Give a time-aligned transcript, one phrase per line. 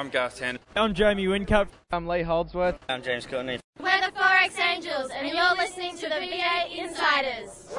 [0.00, 0.56] I'm Garth Tander.
[0.74, 1.68] I'm Jamie Whincup.
[1.90, 2.78] I'm Lee Holdsworth.
[2.88, 3.60] I'm James Courtney.
[3.78, 7.76] We're the Forex Angels, and you're listening to the V8 Insiders.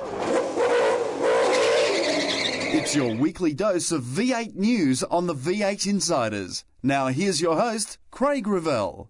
[2.76, 6.64] It's your weekly dose of V8 news on the V8 Insiders.
[6.84, 9.10] Now here's your host, Craig Revell.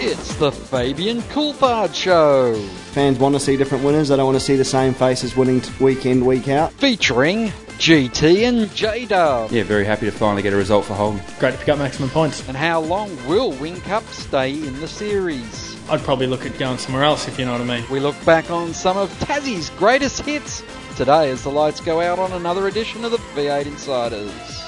[0.00, 2.62] It's the Fabian Coulthard Show.
[2.92, 4.08] Fans want to see different winners.
[4.08, 6.74] They don't want to see the same faces winning week in, week out.
[6.74, 9.52] Featuring GT and J Dub.
[9.52, 11.22] Yeah, very happy to finally get a result for Holden.
[11.38, 12.46] Great to pick up maximum points.
[12.48, 15.76] And how long will Whincup stay in the series?
[15.88, 17.84] I'd probably look at going somewhere else if you know what I mean.
[17.88, 20.64] We look back on some of Tassie's greatest hits
[20.96, 24.67] today as the lights go out on another edition of the V8 Insiders.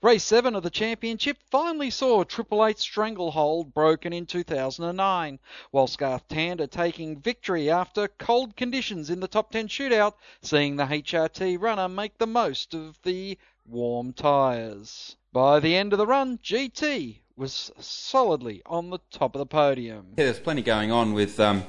[0.00, 5.40] Race 7 of the championship finally saw Triple Eight Stranglehold broken in 2009,
[5.72, 10.84] while Garth Tander taking victory after cold conditions in the top 10 shootout, seeing the
[10.84, 15.16] HRT runner make the most of the warm tyres.
[15.32, 20.14] By the end of the run, GT was solidly on the top of the podium.
[20.16, 21.64] Yeah, there's plenty going on with, um,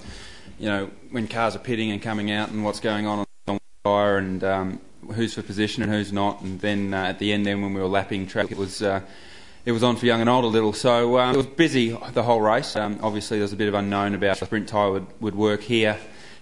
[0.60, 4.18] you know, when cars are pitting and coming out and what's going on on fire
[4.18, 4.82] and um,
[5.14, 6.42] who's for position and who's not.
[6.42, 9.02] And then uh, at the end, then when we were lapping track, it was uh,
[9.66, 10.74] it was on for young and old a little.
[10.74, 12.76] So um, it was busy the whole race.
[12.76, 15.98] Um, obviously, there's a bit of unknown about the sprint tyre would, would work here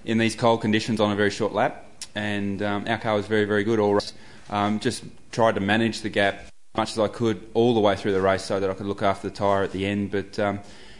[0.06, 1.86] in these cold conditions on a very short lap.
[2.16, 4.14] And um, our car was very very good all race.
[4.50, 7.96] Um, just tried to manage the gap as much as I could all the way
[7.96, 10.12] through the race so that I could look after the tyre at the end.
[10.12, 10.60] But um,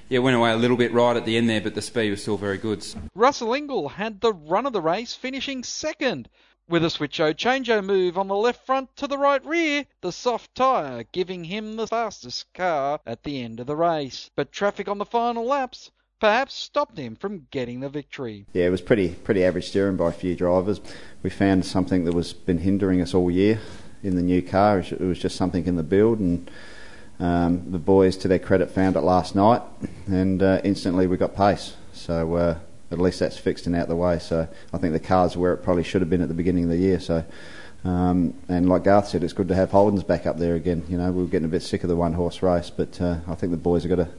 [0.10, 2.22] yeah, went away a little bit right at the end there, but the speed was
[2.22, 2.86] still very good.
[3.16, 6.30] Russell Ingall had the run of the race, finishing second.
[6.70, 10.54] With a switcho changeover move on the left front to the right rear, the soft
[10.54, 14.30] tyre giving him the fastest car at the end of the race.
[14.36, 18.48] But traffic on the final laps perhaps stopped him from getting the victory.
[18.52, 20.82] Yeah, it was pretty pretty average steering by a few drivers.
[21.24, 23.62] We found something that was been hindering us all year
[24.04, 24.80] in the new car.
[24.80, 26.52] It was just something in the build, and
[27.22, 29.62] um, the boys, to their credit, found it last night,
[30.06, 31.78] and uh, instantly we got pace.
[31.94, 32.34] So.
[32.34, 32.60] Uh,
[32.92, 34.20] at least that's fixed and out of the way.
[34.20, 36.70] So I think the car's where it probably should have been at the beginning of
[36.70, 37.00] the year.
[37.00, 37.24] So,
[37.84, 40.84] um, and like Garth said, it's good to have Holden's back up there again.
[40.90, 43.18] You know, we were getting a bit sick of the one horse race, but uh,
[43.28, 44.10] I think the boys have got to.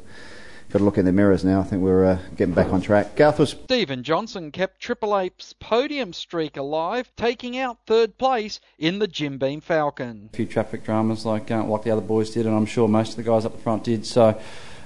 [0.71, 1.61] Got to look in the mirrors now.
[1.61, 3.17] I think we're uh, getting back on track.
[3.17, 3.56] Garth was.
[3.65, 9.39] Stephen Johnson kept Triple Eight's podium streak alive, taking out third place in the Jim
[9.39, 10.29] Beam Falcon.
[10.31, 13.12] A few traffic dramas like uh, like the other boys did, and I'm sure most
[13.12, 14.05] of the guys up the front did.
[14.05, 14.39] So,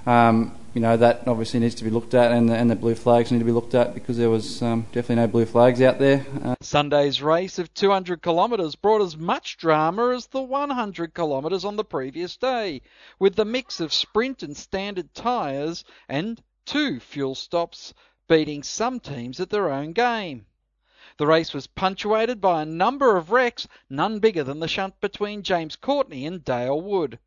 [0.07, 2.95] um, you know that obviously needs to be looked at, and the, and the blue
[2.95, 5.99] flags need to be looked at because there was um, definitely no blue flags out
[5.99, 6.25] there.
[6.43, 11.77] Uh, Sunday's race of 200 kilometres brought as much drama as the 100 kilometres on
[11.77, 12.81] the previous day,
[13.19, 17.93] with the mix of sprint and standard tyres and two fuel stops
[18.29, 20.47] beating some teams at their own game.
[21.19, 25.43] The race was punctuated by a number of wrecks, none bigger than the shunt between
[25.43, 27.19] James Courtney and Dale Wood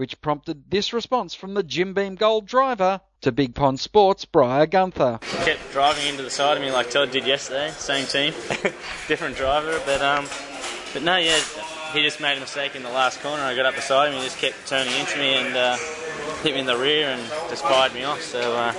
[0.00, 4.64] which prompted this response from the Jim Beam Gold driver to Big Pond Sports' Briar
[4.64, 5.18] Gunther.
[5.44, 8.32] Kept driving into the side of me like Todd did yesterday, same team,
[9.08, 10.24] different driver, but um,
[10.94, 11.38] but no, yeah,
[11.92, 13.42] he just made a mistake in the last corner.
[13.42, 15.76] I got up beside him, he just kept turning into me and uh,
[16.42, 18.22] hit me in the rear and just fired me off.
[18.22, 18.72] So uh,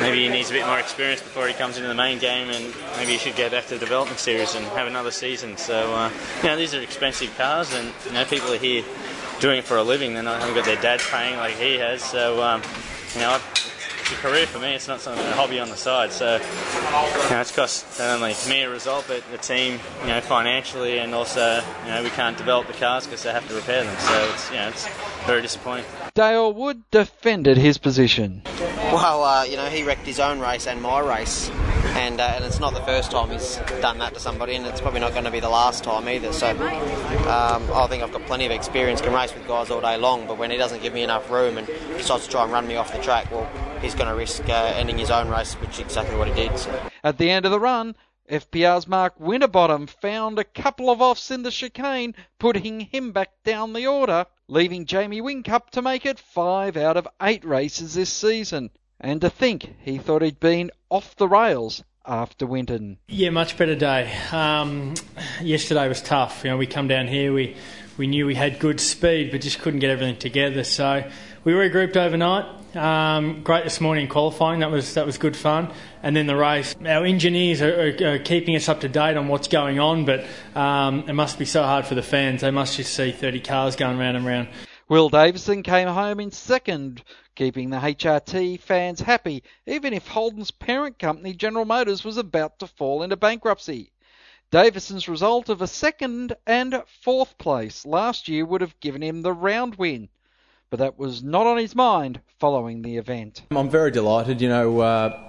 [0.00, 2.74] maybe he needs a bit more experience before he comes into the main game, and
[2.98, 5.56] maybe he should go back to the development series and have another season.
[5.56, 6.10] So uh,
[6.42, 8.84] you know, these are expensive cars, and you know, people are here
[9.40, 10.14] doing it for a living.
[10.14, 12.02] Not haven't got their dad paying like he has.
[12.02, 12.62] So um,
[13.14, 14.74] you know, it's a career for me.
[14.74, 16.12] It's not something a hobby on the side.
[16.12, 20.20] So you know, it's cost not only me a result, but the team, you know,
[20.20, 23.84] financially, and also you know we can't develop the cars because they have to repair
[23.84, 23.98] them.
[23.98, 24.86] So it's you know it's
[25.26, 25.86] very disappointing.
[26.14, 28.42] Dale Wood defended his position.
[28.92, 31.48] Well, uh, you know, he wrecked his own race and my race,
[31.94, 34.80] and, uh, and it's not the first time he's done that to somebody, and it's
[34.80, 36.32] probably not going to be the last time either.
[36.32, 39.96] So um, I think I've got plenty of experience, can race with guys all day
[39.96, 42.66] long, but when he doesn't give me enough room and decides to try and run
[42.66, 43.48] me off the track, well,
[43.80, 46.58] he's going to risk uh, ending his own race, which is exactly what he did.
[46.58, 46.90] So.
[47.04, 47.94] At the end of the run,
[48.30, 53.72] FPR's Mark Winterbottom found a couple of offs in the chicane, putting him back down
[53.72, 58.70] the order, leaving Jamie Whincup to make it five out of eight races this season.
[59.00, 62.98] And to think he thought he'd been off the rails after Winton.
[63.08, 64.12] Yeah, much better day.
[64.32, 64.94] Um,
[65.40, 66.42] yesterday was tough.
[66.44, 67.56] You know, we come down here, we
[67.96, 70.64] we knew we had good speed, but just couldn't get everything together.
[70.64, 71.08] So
[71.44, 72.76] we regrouped overnight.
[72.76, 74.60] Um, great this morning qualifying.
[74.60, 75.72] That was that was good fun.
[76.02, 76.76] And then the race.
[76.84, 80.24] Our engineers are, are, are keeping us up to date on what's going on, but
[80.54, 82.42] um, it must be so hard for the fans.
[82.42, 84.48] They must just see 30 cars going round and round.
[84.88, 87.02] Will Davison came home in second,
[87.36, 92.66] keeping the HRT fans happy, even if Holden's parent company, General Motors, was about to
[92.66, 93.92] fall into bankruptcy.
[94.50, 99.32] Davison's result of a second and fourth place last year would have given him the
[99.32, 100.08] round win,
[100.70, 103.42] but that was not on his mind following the event.
[103.50, 104.40] I'm very delighted.
[104.40, 105.20] You know, uh,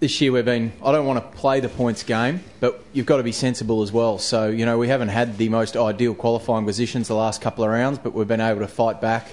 [0.00, 3.18] this year we've been, I don't want to play the points game, but you've got
[3.18, 4.18] to be sensible as well.
[4.18, 7.70] So, you know, we haven't had the most ideal qualifying positions the last couple of
[7.70, 9.28] rounds, but we've been able to fight back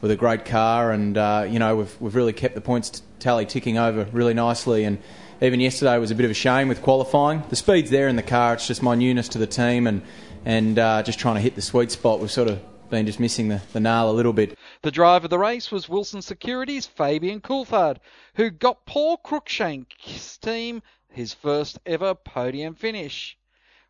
[0.00, 3.44] with a great car, and, uh, you know, we've, we've really kept the points tally
[3.44, 4.84] ticking over really nicely.
[4.84, 4.96] And
[5.42, 7.42] even yesterday was a bit of a shame with qualifying.
[7.50, 10.00] The speed's there in the car, it's just my newness to the team and,
[10.46, 12.18] and uh, just trying to hit the sweet spot.
[12.20, 14.58] We've sort of been just missing the, the nail a little bit.
[14.82, 17.98] The driver of the race was Wilson Securities' Fabian Coulthard,
[18.34, 23.36] who got Paul Cruickshank's team his first ever podium finish.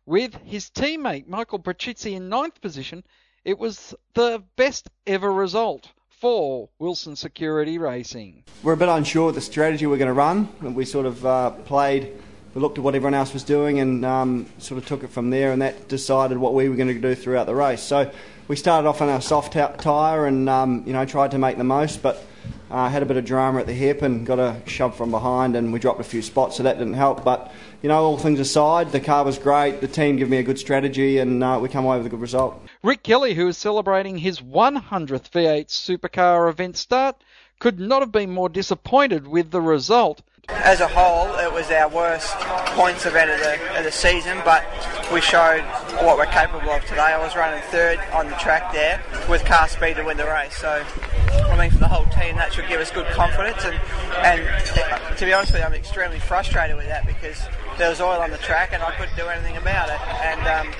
[0.05, 3.03] With his teammate Michael Patrizi in ninth position,
[3.45, 8.43] it was the best ever result for Wilson Security Racing.
[8.61, 10.47] We're a bit unsure of the strategy we're going to run.
[10.75, 12.13] We sort of uh, played,
[12.53, 15.29] we looked at what everyone else was doing and um, sort of took it from
[15.29, 17.81] there, and that decided what we were going to do throughout the race.
[17.81, 18.11] So
[18.47, 21.57] we started off on our soft t- tyre and um, you know tried to make
[21.57, 22.23] the most, but
[22.69, 25.55] uh, had a bit of drama at the hip and got a shove from behind,
[25.55, 27.23] and we dropped a few spots, so that didn't help.
[27.23, 27.51] But
[27.81, 29.81] you know, all things aside, the car was great.
[29.81, 32.21] The team gave me a good strategy, and uh, we come away with a good
[32.21, 32.61] result.
[32.83, 37.15] Rick Kelly, who is celebrating his 100th V8 Supercar event start,
[37.59, 40.21] could not have been more disappointed with the result.
[40.49, 42.35] As a whole, it was our worst
[42.75, 44.63] points event of the, of the season, but
[45.11, 45.61] we showed
[46.03, 46.99] what we're capable of today.
[46.99, 50.55] I was running third on the track there with car speed to win the race.
[50.57, 50.83] So,
[51.31, 53.63] I mean, for the whole team, that should give us good confidence.
[53.65, 53.79] And,
[54.17, 57.41] and to be honest with you, I'm extremely frustrated with that because
[57.77, 59.99] there was oil on the track and I couldn't do anything about it.
[60.21, 60.73] And, um,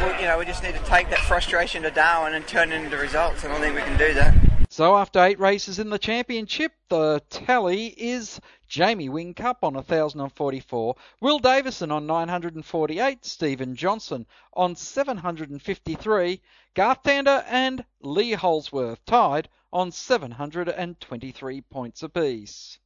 [0.00, 2.82] we, you know, we just need to take that frustration to Darwin and turn it
[2.82, 3.44] into results.
[3.44, 4.34] And I think we can do that.
[4.72, 8.40] So after eight races in the championship, the tally is
[8.70, 14.24] Jamie Whincup on 1,044, Will Davison on 948, Stephen Johnson
[14.54, 16.40] on 753,
[16.74, 22.78] Garth Tander and Lee Holdsworth tied on 723 points apiece.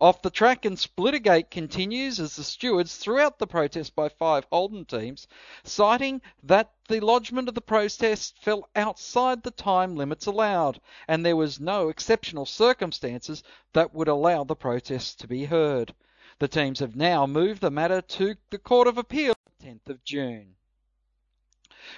[0.00, 4.46] Off the track and Splittergate continues as the stewards threw out the protest by five
[4.52, 5.26] Holden teams,
[5.64, 11.34] citing that the lodgement of the protest fell outside the time limits allowed, and there
[11.34, 13.42] was no exceptional circumstances
[13.72, 15.92] that would allow the protest to be heard.
[16.38, 20.54] The teams have now moved the matter to the Court of Appeal 10th of June.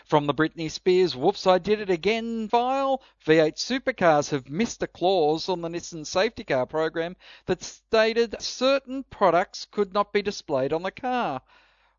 [0.04, 4.86] From the Britney Spears Whoops I Did It Again file, V8 supercars have missed a
[4.86, 7.16] clause on the Nissan safety car program
[7.46, 11.40] that stated certain products could not be displayed on the car.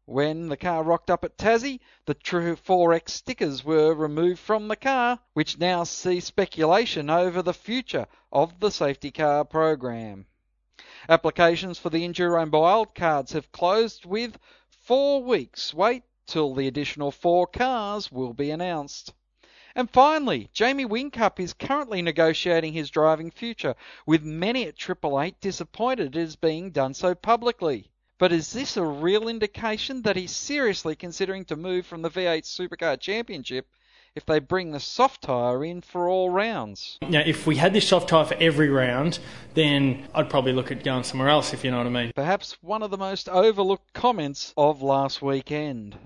[0.06, 4.76] When the car rocked up at Tassie, the True 4X stickers were removed from the
[4.76, 10.28] car, which now sees speculation over the future of the safety car program.
[11.10, 14.38] Applications for the Enduro Wildcards have closed with
[14.70, 19.14] four weeks wait till the additional four cars will be announced.
[19.76, 23.76] And finally, Jamie Whincup is currently negotiating his driving future,
[24.06, 27.90] with many at Triple Eight disappointed it is being done so publicly.
[28.20, 32.44] But is this a real indication that he's seriously considering to move from the V8
[32.44, 33.68] Supercar Championship
[34.16, 37.00] if they bring the soft tyre in for all rounds?
[37.02, 39.20] Now, if we had this soft tyre for every round,
[39.56, 42.12] then I'd probably look at going somewhere else, if you know what I mean.
[42.16, 45.98] Perhaps one of the most overlooked comments of last weekend.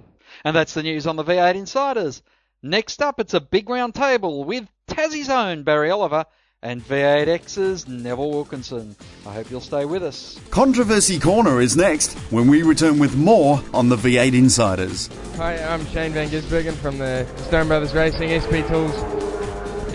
[0.43, 2.21] And that's the news on the V8 Insiders.
[2.63, 6.25] Next up, it's a big round table with Tassie's own Barry Oliver
[6.67, 8.93] and V8X's Neville Wilkinson.
[9.25, 10.37] I hope you'll stay with us.
[10.49, 15.09] Controversy Corner is next when we return with more on the V8 Insiders.
[15.37, 18.93] Hi, I'm Shane Van Gisbergen from the Stone Brothers Racing SP Tools.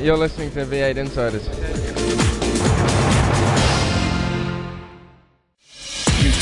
[0.01, 1.47] You're listening to V8 Insiders.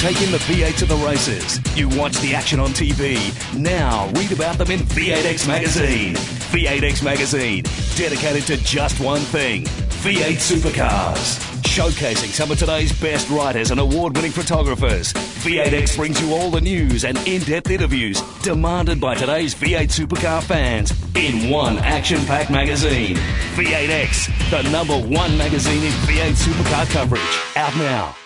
[0.01, 1.61] Take in the V8 to the races.
[1.77, 3.19] You watch the action on TV.
[3.55, 6.15] Now read about them in V8X Magazine.
[6.15, 7.65] V8X Magazine,
[7.97, 9.67] dedicated to just one thing
[10.01, 11.39] V8 supercars.
[11.61, 15.13] Showcasing some of today's best writers and award winning photographers.
[15.13, 20.43] V8X brings you all the news and in depth interviews demanded by today's V8 supercar
[20.43, 23.15] fans in one action packed magazine.
[23.57, 27.57] V8X, the number one magazine in V8 supercar coverage.
[27.57, 28.17] Out now.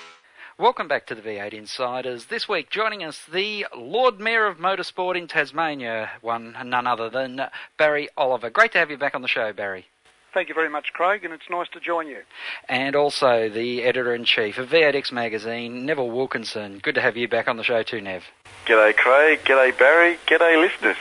[0.57, 2.27] Welcome back to the V8 Insiders.
[2.27, 7.11] This week, joining us, the Lord Mayor of Motorsport in Tasmania, one and none other
[7.11, 8.49] than Barry Oliver.
[8.49, 9.87] Great to have you back on the show, Barry.
[10.35, 12.19] Thank you very much, Craig, and it's nice to join you.
[12.69, 16.81] And also the editor in chief of V8X magazine, Neville Wilkinson.
[16.83, 18.25] Good to have you back on the show too, Nev.
[18.67, 19.45] G'day, Craig.
[19.45, 20.19] G'day, Barry.
[20.27, 20.97] G'day, listeners.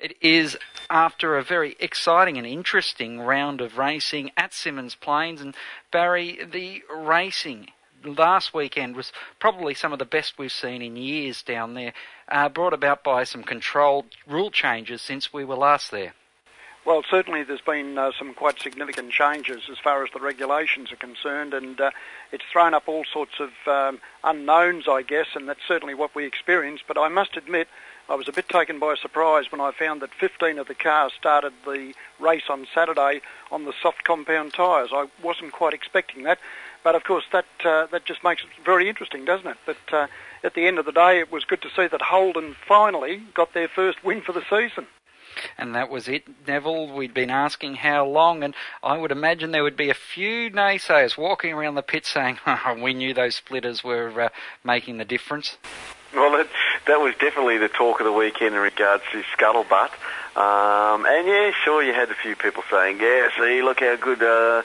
[0.00, 0.58] It is
[0.90, 5.54] after a very exciting and interesting round of racing at Symmons Plains, and
[5.92, 7.68] Barry, the racing
[8.04, 11.92] last weekend was probably some of the best we've seen in years down there,
[12.28, 16.14] uh, brought about by some controlled rule changes since we were last there.
[16.84, 20.96] Well, certainly there's been uh, some quite significant changes as far as the regulations are
[20.96, 21.92] concerned, and uh,
[22.32, 26.24] it's thrown up all sorts of um, unknowns, I guess, and that's certainly what we
[26.26, 26.84] experienced.
[26.88, 27.68] But I must admit,
[28.08, 31.12] I was a bit taken by surprise when I found that 15 of the cars
[31.16, 33.20] started the race on Saturday
[33.52, 34.90] on the soft compound tyres.
[34.92, 36.40] I wasn't quite expecting that,
[36.82, 39.58] but of course that uh, that just makes it very interesting, doesn't it?
[39.64, 40.06] But uh,
[40.42, 43.54] at the end of the day, it was good to see that Holden finally got
[43.54, 44.88] their first win for the season.
[45.58, 46.92] And that was it, Neville.
[46.92, 51.16] We'd been asking how long, and I would imagine there would be a few naysayers
[51.16, 52.38] walking around the pit saying,
[52.82, 54.28] "We knew those splitters were uh,
[54.64, 55.56] making the difference."
[56.14, 56.48] Well, that,
[56.86, 59.92] that was definitely the talk of the weekend in regards to scuttlebutt.
[60.36, 64.22] Um, and yeah, sure, you had a few people saying, "Yeah, see, look how good."
[64.22, 64.62] Uh,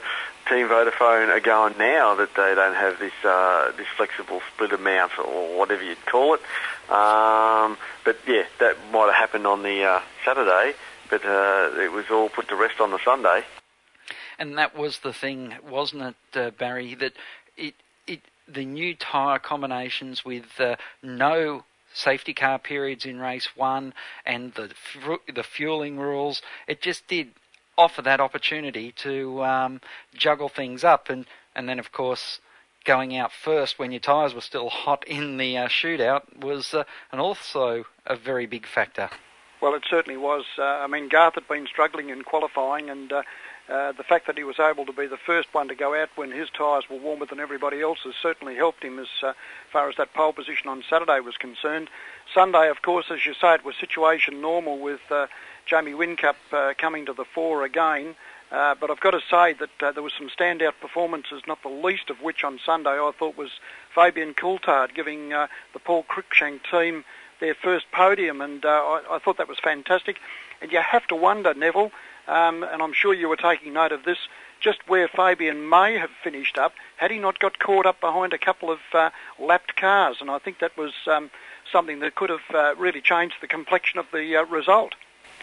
[0.48, 5.12] Team Vodafone are going now that they don't have this uh, this flexible splitter mount
[5.18, 6.40] or whatever you'd call it.
[6.90, 10.72] Um, but yeah, that might have happened on the uh, Saturday,
[11.10, 13.44] but uh, it was all put to rest on the Sunday.
[14.38, 16.02] And that was the thing, wasn't
[16.32, 16.94] it, uh, Barry?
[16.94, 17.12] That
[17.56, 17.74] it
[18.06, 23.92] it the new tyre combinations with uh, no safety car periods in race one
[24.24, 24.70] and the
[25.34, 26.40] the fueling rules.
[26.66, 27.32] It just did
[27.78, 29.80] offer that opportunity to um,
[30.14, 32.40] juggle things up, and and then of course
[32.84, 36.84] going out first when your tyres were still hot in the uh, shootout was uh,
[37.12, 39.10] and also a very big factor.
[39.60, 40.44] Well, it certainly was.
[40.56, 43.22] Uh, I mean, Garth had been struggling in qualifying, and uh,
[43.68, 46.08] uh, the fact that he was able to be the first one to go out
[46.14, 49.32] when his tyres were warmer than everybody else's certainly helped him as uh,
[49.72, 51.90] far as that pole position on Saturday was concerned.
[52.32, 55.00] Sunday, of course, as you say, it was situation normal with
[55.68, 58.14] Jamie Whincup uh, coming to the fore again.
[58.50, 61.68] Uh, but I've got to say that uh, there were some standout performances, not the
[61.68, 63.50] least of which on Sunday I thought was
[63.94, 67.04] Fabian Coulthard giving uh, the Paul Cruickshank team
[67.40, 70.16] their first podium, and uh, I, I, thought that was fantastic.
[70.62, 71.92] And you have to wonder, Neville,
[72.26, 74.18] um, and I'm sure you were taking note of this,
[74.60, 78.38] just where Fabian may have finished up had he not got caught up behind a
[78.38, 81.30] couple of uh, lapped cars, and I think that was um,
[81.70, 84.94] something that could have really changed the complexion of the result.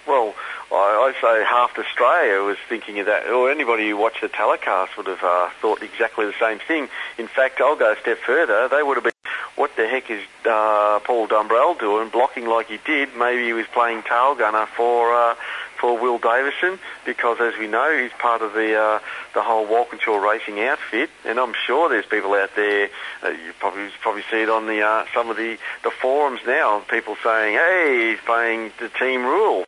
[0.08, 0.36] Well,
[0.72, 4.98] I, I say half Australia was thinking of that, or anybody who watched the telecast
[4.98, 6.90] would have uh, thought exactly the same thing.
[7.18, 8.68] In fact, I'll go a step further.
[8.68, 9.14] They would have been,
[9.56, 13.16] what the heck is uh, Paul Dumbrell doing, blocking like he did?
[13.16, 15.36] Maybe he was playing tail gunner for uh,
[15.80, 19.00] for Will Davison, because as we know, he's part of the uh,
[19.34, 22.90] the whole Walkinshaw racing outfit, and I'm sure there's people out there.
[23.24, 26.80] Uh, you probably probably see it on the uh, some of the the forums now.
[26.90, 29.66] People saying, "Hey, he's playing the team rule."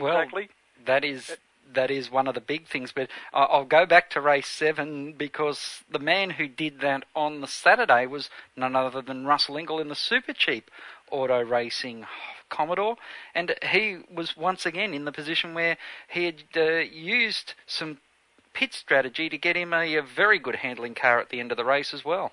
[0.00, 0.48] Well, exactly.
[0.86, 1.36] that is
[1.74, 2.92] that is one of the big things.
[2.92, 7.46] But I'll go back to race seven because the man who did that on the
[7.46, 10.70] Saturday was none other than Russell Ingall in the super cheap
[11.10, 12.06] auto racing
[12.48, 12.96] Commodore,
[13.34, 15.76] and he was once again in the position where
[16.08, 17.98] he had uh, used some
[18.54, 21.56] pit strategy to get him a, a, very good handling car at the end of
[21.56, 22.32] the race as well.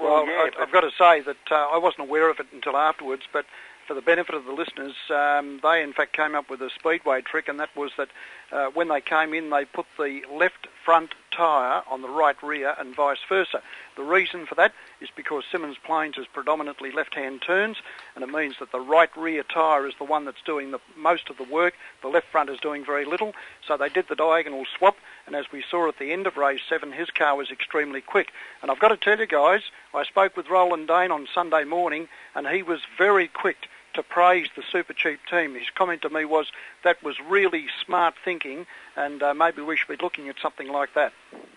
[0.00, 2.76] Well, yeah, I, have got to say that uh, I wasn't aware of it until
[2.76, 3.44] afterwards, but
[3.86, 7.20] for the benefit of the listeners, um, they in fact came up with a speedway
[7.20, 8.08] trick, and that was that
[8.52, 12.74] uh, when they came in, they put the left front tyre on the right rear
[12.78, 13.62] and vice versa.
[13.96, 17.78] The reason for that is because Symmons Plains is predominantly left-hand turns,
[18.14, 21.30] and it means that the right rear tyre is the one that's doing the most
[21.30, 21.74] of the work.
[22.02, 23.34] The left front is doing very little.
[23.66, 26.60] So they did the diagonal swap, and as we saw at the end of race
[26.68, 28.32] seven, his car was extremely quick.
[28.60, 29.62] And I've got to tell you guys,
[29.94, 34.48] I spoke with Roland Dane on Sunday morning, and he was very quick to praise
[34.56, 35.54] the super cheap team.
[35.54, 36.46] His comment to me was
[36.84, 40.94] that was really smart thinking, and uh, maybe we should be looking at something like
[40.94, 41.12] that.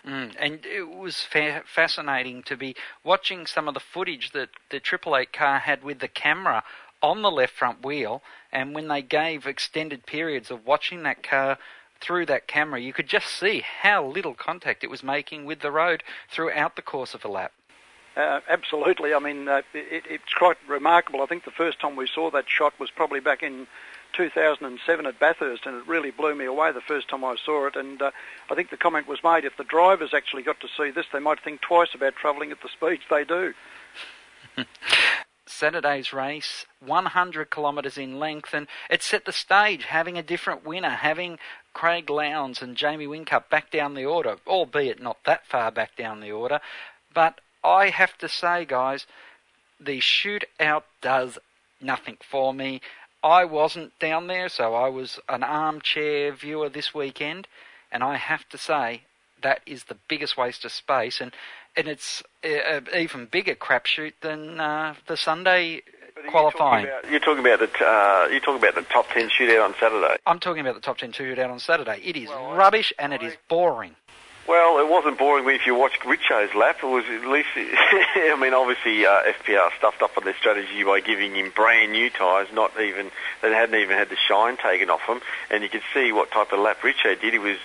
[0.06, 4.80] Mm, and it was fa- fascinating to be watching some of the footage that the
[4.80, 6.62] Triple Eight car had with the camera
[7.02, 11.58] on the left front wheel, and when they gave extended periods of watching that car
[12.00, 15.70] through that camera, you could just see how little contact it was making with the
[15.70, 17.52] road throughout the course of a lap.
[18.16, 19.12] Uh, absolutely.
[19.12, 21.22] I mean, uh, it, it's quite remarkable.
[21.22, 23.66] I think the first time we saw that shot was probably back in
[24.14, 27.76] 2007 at Bathurst, and it really blew me away the first time I saw it.
[27.76, 28.10] And uh,
[28.50, 31.18] I think the comment was made: if the drivers actually got to see this, they
[31.18, 33.52] might think twice about travelling at the speeds they do.
[35.48, 40.90] Saturday's race, 100 kilometres in length, and it set the stage, having a different winner,
[40.90, 41.38] having
[41.72, 46.20] Craig Lowndes and Jamie Whincup back down the order, albeit not that far back down
[46.20, 46.60] the order.
[47.14, 49.06] But I have to say, guys,
[49.80, 51.38] the shootout does
[51.80, 52.80] nothing for me.
[53.24, 57.48] I wasn't down there, so I was an armchair viewer this weekend,
[57.90, 59.02] and I have to say
[59.42, 61.32] that is the biggest waste of space, and
[61.76, 65.82] and it's an even bigger crapshoot than uh, the Sunday
[66.30, 66.86] qualifying.
[66.86, 69.64] You're talking about, you're talking about the uh, you're talking about the top ten shootout
[69.64, 70.16] on Saturday.
[70.24, 72.00] I'm talking about the top ten shootout on Saturday.
[72.02, 73.96] It is rubbish and it is boring.
[74.48, 76.78] Well, it wasn't boring if you watched Richo's lap.
[76.80, 81.00] It was at least, I mean, obviously uh, FPR stuffed up on their strategy by
[81.00, 83.10] giving him brand new tyres, not even,
[83.42, 85.20] they hadn't even had the shine taken off them.
[85.50, 87.32] And you could see what type of lap Richo did.
[87.32, 87.56] He was,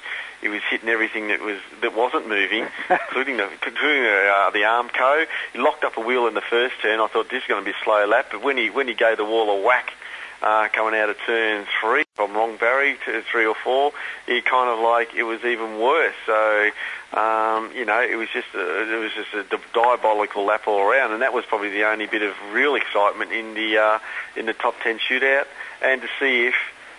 [0.42, 4.66] he was hitting everything that was that wasn't moving, including the including the, uh, the
[4.66, 5.28] Armco.
[5.54, 7.00] He locked up a wheel in the first turn.
[7.00, 8.96] I thought this is going to be a slow lap, but when he when he
[8.96, 9.94] gave the wall a whack
[10.42, 13.92] uh, coming out of turn three, if I'm wrong, Barry, to three or four,
[14.26, 16.16] he kind of like it was even worse.
[16.26, 16.70] So.
[17.14, 21.12] Um, you know, it was just a, it was just a diabolical lap all around,
[21.12, 24.00] and that was probably the only bit of real excitement in the uh,
[24.38, 25.44] in the top ten shootout,
[25.82, 26.54] and to see if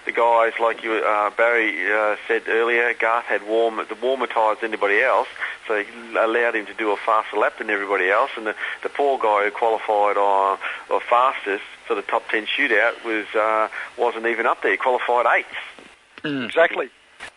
[0.05, 4.59] the guys, like you, uh, Barry uh, said earlier, Garth had warm, the warmer tyres
[4.61, 5.29] than anybody else,
[5.67, 8.31] so he allowed him to do a faster lap than everybody else.
[8.37, 10.59] And the, the poor guy who qualified on
[10.91, 14.73] or fastest for the top ten shootout was uh, wasn't even up there.
[14.73, 16.25] He qualified eighth.
[16.25, 16.89] Exactly.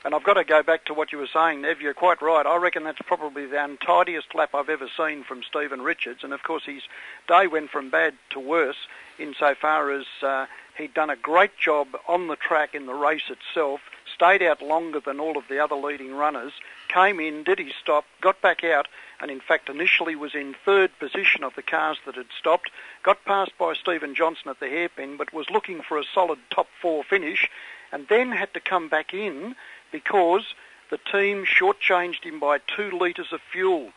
[0.04, 1.82] And I've got to go back to what you were saying, Nev.
[1.82, 2.46] You're quite right.
[2.46, 6.24] I reckon that's probably the untidiest lap I've ever seen from Stephen Richards.
[6.24, 6.84] And of course, his
[7.28, 8.88] day went from bad to worse
[9.20, 10.46] insofar as uh,
[10.78, 13.82] he'd done a great job on the track in the race itself,
[14.14, 16.54] stayed out longer than all of the other leading runners,
[16.96, 18.88] came in, did his stop, got back out,
[19.20, 22.72] and in fact initially was in third position of the cars that had stopped,
[23.04, 26.68] got passed by Stephen Johnson at the hairpin, but was looking for a solid top
[26.82, 27.50] four finish,
[27.92, 29.56] and then had to come back in
[29.92, 30.56] because
[30.90, 33.92] the team shortchanged him by two litres of fuel.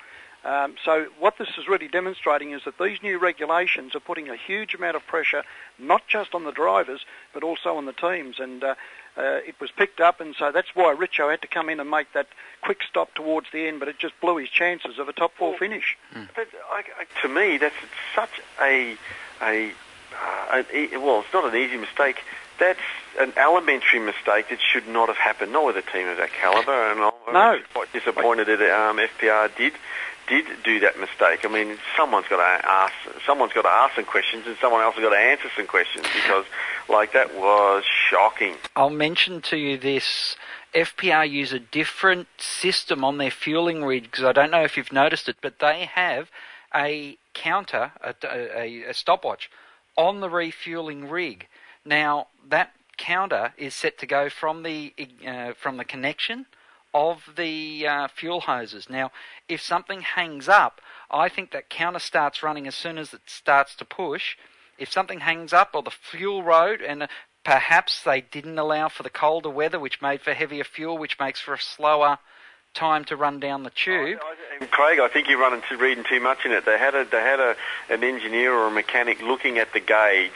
[0.44, 4.36] Um, so what this is really demonstrating is that these new regulations are putting a
[4.36, 5.42] huge amount of pressure,
[5.78, 8.38] not just on the drivers, but also on the teams.
[8.38, 8.74] And uh,
[9.18, 11.90] uh, it was picked up, and so that's why Richo had to come in and
[11.90, 12.28] make that
[12.62, 15.56] quick stop towards the end, but it just blew his chances of a top four
[15.58, 15.96] finish.
[16.12, 17.74] But I, I, to me, that's
[18.14, 18.96] such a
[19.42, 19.72] a,
[20.52, 22.22] uh, e- well, it's not an easy mistake.
[22.58, 22.80] That's
[23.20, 25.52] an elementary mistake that should not have happened.
[25.52, 27.58] Not with a team of that calibre, and I'm No.
[27.72, 29.74] quite disappointed that um, FPR did
[30.28, 31.44] did do that mistake.
[31.44, 32.92] I mean, someone's got to ask
[33.26, 36.06] someone's got to ask some questions, and someone else has got to answer some questions
[36.14, 36.44] because,
[36.88, 38.54] like, that was shocking.
[38.76, 40.36] I'll mention to you this.
[40.74, 44.22] FPR use a different system on their fueling rigs.
[44.22, 46.30] I don't know if you've noticed it, but they have
[46.74, 49.50] a counter, a, a, a stopwatch,
[49.96, 51.48] on the refueling rig.
[51.86, 54.92] Now that counter is set to go from the
[55.26, 56.46] uh, from the connection
[56.94, 58.88] of the uh, fuel hoses.
[58.88, 59.10] Now,
[59.48, 63.74] if something hangs up, I think that counter starts running as soon as it starts
[63.76, 64.36] to push.
[64.78, 67.06] If something hangs up or the fuel road, and uh,
[67.44, 71.40] perhaps they didn't allow for the colder weather, which made for heavier fuel, which makes
[71.40, 72.18] for a slower
[72.74, 74.18] time to run down the tube.
[74.60, 76.64] And Craig, I think you're running to reading too much in it.
[76.64, 77.56] They had a they had a
[77.88, 80.30] an engineer or a mechanic looking at the gauge.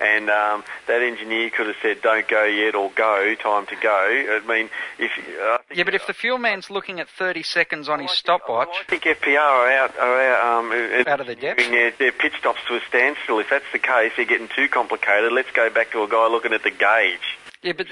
[0.00, 4.40] And um, that engineer could have said, "Don't go yet," or "Go, time to go."
[4.40, 5.10] I mean, if
[5.42, 8.84] uh, Yeah, but if the fuel man's looking at 30 seconds on his stopwatch, I
[8.84, 11.58] think FPR are out are out, um, Out of their depth?
[11.58, 13.40] doing their, their pit stops to a standstill.
[13.40, 15.32] If that's the case, they're getting too complicated.
[15.32, 17.38] Let's go back to a guy looking at the gauge.
[17.62, 17.88] Yeah, but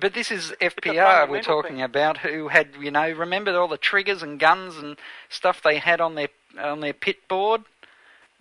[0.00, 4.22] but this is FPR we're talking about, who had you know remember all the triggers
[4.22, 4.96] and guns and
[5.28, 7.62] stuff they had on their on their pit board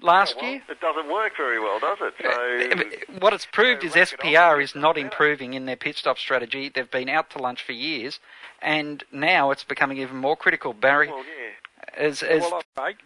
[0.02, 0.62] last Well, year.
[0.70, 2.14] it doesn't work very well, does it?
[2.22, 6.70] So What it's proved is FPR is not improving in their pit stop strategy.
[6.70, 8.20] They've been out to lunch for years,
[8.62, 10.74] and now it's becoming even more critical.
[10.74, 11.12] Barry,
[11.98, 12.98] as, as well, Craig,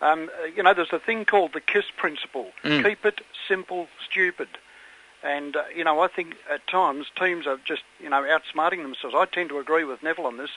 [0.00, 2.50] um, uh, you know, there's a thing called the KISS principle.
[2.62, 2.84] Mm.
[2.84, 4.48] Keep it simple, stupid.
[5.22, 9.16] And, uh, you know, I think at times teams are just, you know, outsmarting themselves.
[9.18, 10.50] I tend to agree with Neville on this.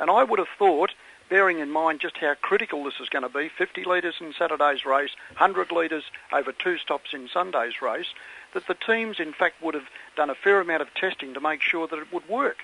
[0.00, 0.92] And I would have thought,
[1.28, 4.84] bearing in mind just how critical this is going to be, 50 litres in Saturday's
[4.84, 8.08] race, 100 litres over two stops in Sunday's race,
[8.52, 11.60] that the teams, in fact, would have done a fair amount of testing to make
[11.60, 12.58] sure that it would work.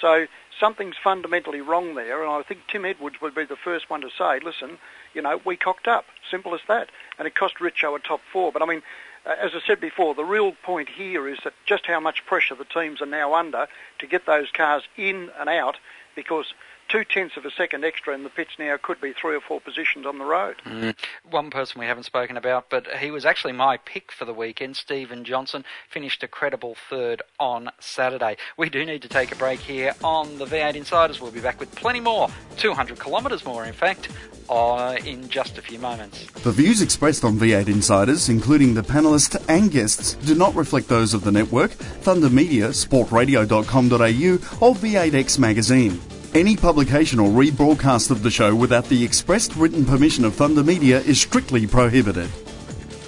[0.00, 0.26] So
[0.58, 4.10] something's fundamentally wrong there, and I think Tim Edwards would be the first one to
[4.10, 4.78] say, listen,
[5.14, 6.06] you know, we cocked up.
[6.30, 6.90] Simple as that.
[7.18, 8.52] And it cost Richo a top four.
[8.52, 8.82] But I mean,
[9.26, 12.54] uh, as I said before, the real point here is that just how much pressure
[12.54, 13.66] the teams are now under
[13.98, 15.76] to get those cars in and out
[16.14, 16.46] because
[16.88, 19.60] two tenths of a second extra in the pits now could be three or four
[19.60, 20.56] positions on the road.
[20.64, 20.94] Mm.
[21.30, 24.76] One person we haven't spoken about, but he was actually my pick for the weekend.
[24.76, 28.36] Stephen Johnson finished a credible third on Saturday.
[28.56, 31.20] We do need to take a break here on the V8 Insiders.
[31.20, 34.08] We'll be back with plenty more, 200 kilometres more, in fact,
[34.48, 36.26] uh, in just a few moments.
[36.42, 41.14] The views expressed on V8 Insiders, including the panellists and guests, do not reflect those
[41.14, 46.00] of the network, Thunder Media, sportradio.com.au, or V8X Magazine.
[46.34, 51.00] Any publication or rebroadcast of the show without the expressed written permission of Thunder Media
[51.00, 52.28] is strictly prohibited.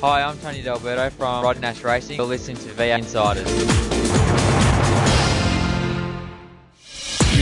[0.00, 2.16] Hi, I'm Tony D'Alberto from Rod Nash Racing.
[2.16, 4.19] You're listening to V8 Insiders.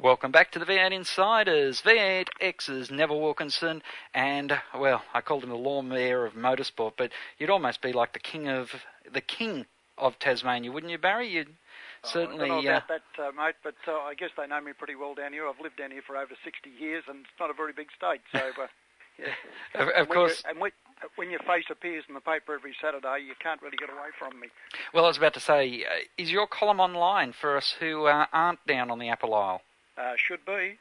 [0.00, 1.82] Welcome back to the V8 Insiders.
[1.82, 3.82] V8X's Neville Wilkinson,
[4.14, 8.12] and well, I called him the lawn mayor of motorsport, but you'd almost be like
[8.12, 8.70] the king of
[9.12, 9.66] the king
[9.98, 11.28] of Tasmania, wouldn't you, Barry?
[11.28, 11.48] You'd
[12.04, 12.44] certainly.
[12.44, 14.70] I don't know uh, about that, uh, mate, but uh, I guess they know me
[14.72, 15.48] pretty well down here.
[15.48, 18.20] I've lived down here for over 60 years, and it's not a very big state,
[18.30, 18.38] so.
[18.38, 18.66] Uh,
[19.18, 19.82] yeah.
[19.82, 20.44] Of- of course.
[20.48, 20.70] And when,
[21.16, 24.38] when your face appears in the paper every Saturday, you can't really get away from
[24.38, 24.46] me.
[24.94, 28.26] well, I was about to say, uh, is your column online for us who uh,
[28.32, 29.60] aren't down on the Apple Isle?
[29.98, 30.78] Uh, should be.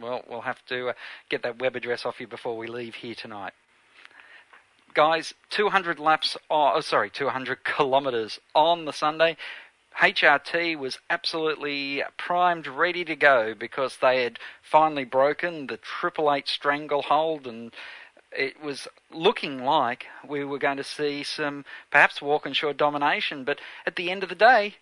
[0.00, 0.92] Well, we'll have to uh,
[1.28, 3.52] get that web address off you before we leave here tonight.
[4.94, 9.36] Guys, 200 laps, oh, oh, sorry, 200 kilometres on the Sunday.
[10.00, 16.48] HRT was absolutely primed, ready to go because they had finally broken the Triple Eight
[16.48, 17.72] stranglehold and
[18.32, 23.96] it was looking like we were going to see some perhaps Walkinshaw domination, but at
[23.96, 24.76] the end of the day,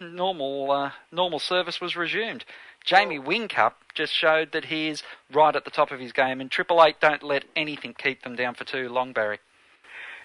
[0.00, 2.44] normal uh, normal service was resumed.
[2.84, 6.50] Jamie Whincup just showed that he is right at the top of his game, and
[6.50, 9.38] Triple Eight don't let anything keep them down for too long, Barry.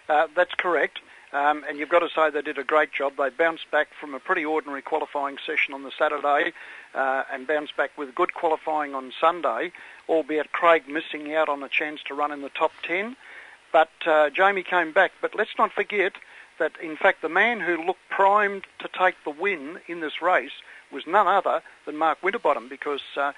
[0.09, 0.99] Uh, that's correct.
[1.37, 3.13] Um, and you've got to say they did a great job.
[3.17, 6.51] They bounced back from a pretty ordinary qualifying session on the Saturday
[6.95, 9.71] uh, and bounced back with good qualifying on Sunday,
[10.09, 13.15] albeit Craig missing out on a chance to run in the top 10.
[13.71, 15.11] But uh, Jamie came back.
[15.21, 16.13] But let's not forget
[16.57, 20.63] that, in fact, the man who looked primed to take the win in this race
[20.91, 23.33] was none other than Mark Winterbottom because uh,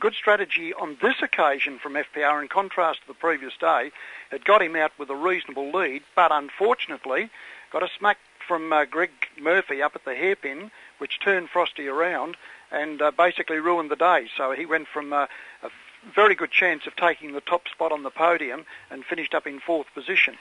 [0.00, 3.90] good strategy on this occasion from FPR in contrast to the previous day
[4.30, 7.30] had got him out with a reasonable lead but unfortunately
[7.70, 12.36] got a smack from uh, Greg Murphy up at the hairpin which turned Frosty around
[12.70, 15.26] and uh, basically ruined the day so he went from uh,
[15.62, 15.70] a
[16.14, 19.60] very good chance of taking the top spot on the podium and finished up in
[19.60, 20.36] fourth position.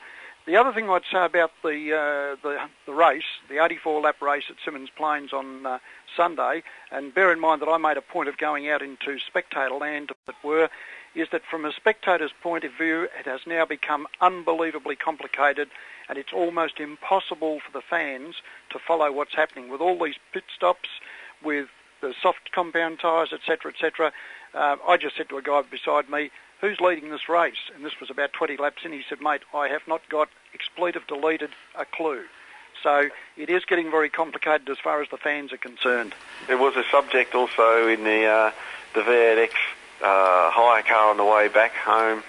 [0.48, 4.46] The other thing I'd say about the uh, the, the race, the 84 lap race
[4.50, 5.78] at Symmons Plains on uh,
[6.18, 9.76] Sunday, and bear in mind that I made a point of going out into spectator
[9.76, 10.70] land, as it were,
[11.14, 15.70] is that from a spectator's point of view, it has now become unbelievably complicated,
[16.10, 18.36] and it's almost impossible for the fans
[18.72, 20.90] to follow what's happening with all these pit stops,
[21.44, 21.68] with
[22.02, 24.12] the soft compound tyres, etc., etc.
[24.56, 27.70] Uh, I just said to a guy beside me, who's leading this race?
[27.76, 28.94] And this was about 20 laps in.
[28.94, 32.24] He said, mate, I have not got expletive deleted a clue.
[32.82, 36.14] So it is getting very complicated as far as the fans are concerned.
[36.48, 38.52] There was a subject also in the uh,
[38.94, 39.52] the V8X
[40.02, 42.24] uh, hire car on the way back home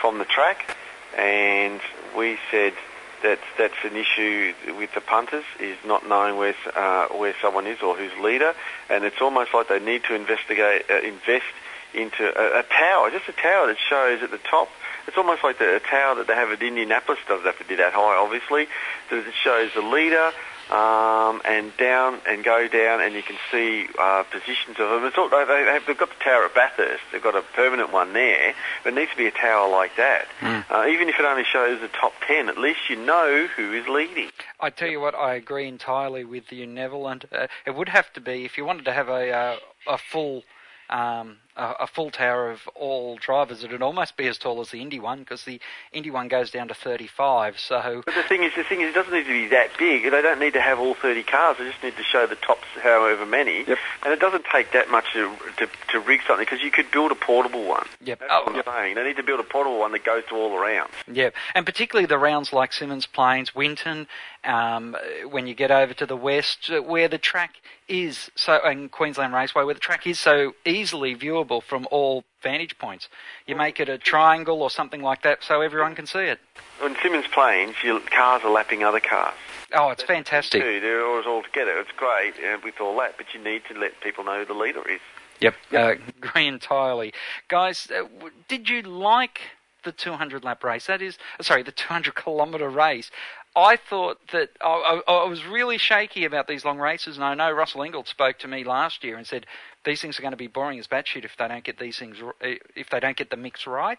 [0.00, 0.76] from the track,
[1.18, 1.80] and
[2.16, 2.74] we said
[3.22, 7.80] that that's an issue with the punters is not knowing where uh, where someone is
[7.82, 8.54] or who's leader,
[8.88, 11.46] and it's almost like they need to investigate uh, invest
[11.94, 14.68] into a, a tower, just a tower that shows at the top.
[15.06, 17.76] It's almost like the a tower that they have at Indianapolis doesn't have to be
[17.76, 18.66] that high, obviously.
[19.10, 20.32] That it shows the leader
[20.70, 25.04] um, and down and go down, and you can see uh, positions of them.
[25.04, 27.02] It's all, they, have, they've got the tower at Bathurst.
[27.12, 28.52] They've got a permanent one there.
[28.82, 30.26] But it needs to be a tower like that.
[30.68, 33.86] Uh, even if it only shows the top ten, at least you know who is
[33.86, 34.30] leading.
[34.58, 38.12] I tell you what, I agree entirely with you, Neville, and uh, it would have
[38.14, 40.42] to be if you wanted to have a uh, a full
[40.90, 43.64] um, a, a full tower of all drivers.
[43.64, 45.60] It'd almost be as tall as the Indy one because the
[45.92, 47.58] Indy one goes down to 35.
[47.58, 50.04] So But the thing is, the thing is, it doesn't need to be that big.
[50.04, 51.58] They don't need to have all 30 cars.
[51.58, 53.64] They just need to show the tops, however many.
[53.66, 57.12] And it doesn't take that much to to, to rig something because you could build
[57.12, 57.86] a portable one.
[58.04, 58.20] Yep.
[58.20, 58.94] That's what I'm saying.
[58.96, 60.92] They need to build a portable one that goes to all the rounds.
[61.10, 64.06] Yeah, and particularly the rounds like Symmons Plains, Winton,
[64.44, 64.96] um,
[65.28, 67.56] when you get over to the west, uh, where the track
[67.88, 72.78] is so, and Queensland Raceway, where the track is so easily viewable from all vantage
[72.78, 73.08] points.
[73.46, 76.38] You make it a triangle or something like that, so everyone can see it.
[76.82, 79.34] On Symmons Plains, your cars are lapping other cars.
[79.74, 80.62] Oh, it's fantastic.
[80.62, 80.80] Too.
[80.80, 81.78] They're always all together.
[81.78, 84.54] It's great uh, with all that, but you need to let people know who the
[84.54, 85.00] leader is.
[85.40, 87.12] Yep, uh, agree entirely.
[87.48, 89.40] Guys, uh, w- did you like
[89.84, 90.86] the 200 lap race?
[90.86, 93.10] That is, uh, sorry, the 200 kilometre race.
[93.54, 97.34] I thought that I, I, I was really shaky about these long races, and I
[97.34, 99.46] know Russell Ingall spoke to me last year and said
[99.86, 102.18] these things are going to be boring as batshit if they don't get these things,
[102.42, 103.98] eh, if they don't get the mix right.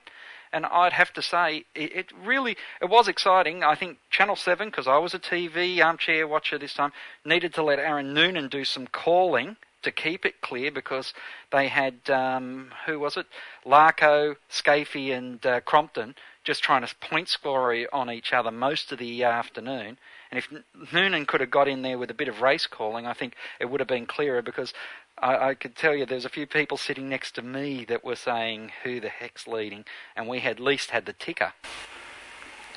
[0.53, 3.63] And I'd have to say it, it really it was exciting.
[3.63, 6.91] I think Channel Seven, because I was a TV armchair watcher this time,
[7.25, 11.13] needed to let Aaron Noonan do some calling to keep it clear because
[11.51, 13.25] they had um, who was it?
[13.65, 18.99] Larko, Scafie, and uh, Crompton just trying to point score on each other most of
[18.99, 19.97] the afternoon.
[20.31, 20.49] And if
[20.93, 23.65] Noonan could have got in there with a bit of race calling, I think it
[23.65, 24.73] would have been clearer because
[25.19, 28.15] I, I could tell you there's a few people sitting next to me that were
[28.15, 31.53] saying who the heck's leading, and we had least had the ticker.